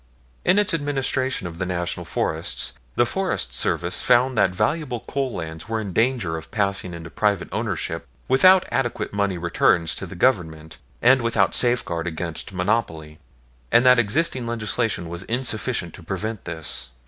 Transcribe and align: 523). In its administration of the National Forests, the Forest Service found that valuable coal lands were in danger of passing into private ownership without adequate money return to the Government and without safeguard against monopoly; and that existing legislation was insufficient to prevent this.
523). 0.45 0.51
In 0.51 0.57
its 0.59 0.73
administration 0.73 1.45
of 1.45 1.59
the 1.59 1.65
National 1.67 2.05
Forests, 2.07 2.73
the 2.95 3.05
Forest 3.05 3.53
Service 3.53 4.01
found 4.01 4.35
that 4.35 4.49
valuable 4.55 5.01
coal 5.01 5.31
lands 5.31 5.69
were 5.69 5.79
in 5.79 5.93
danger 5.93 6.37
of 6.37 6.49
passing 6.49 6.95
into 6.95 7.11
private 7.11 7.47
ownership 7.51 8.07
without 8.27 8.65
adequate 8.71 9.13
money 9.13 9.37
return 9.37 9.85
to 9.85 10.07
the 10.07 10.15
Government 10.15 10.79
and 11.03 11.21
without 11.21 11.53
safeguard 11.53 12.07
against 12.07 12.51
monopoly; 12.51 13.19
and 13.71 13.85
that 13.85 13.99
existing 13.99 14.47
legislation 14.47 15.07
was 15.07 15.21
insufficient 15.21 15.93
to 15.93 16.01
prevent 16.01 16.45
this. 16.45 16.89